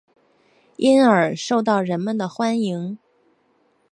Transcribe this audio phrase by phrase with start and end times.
[0.77, 2.97] 因而受到人们的欢迎。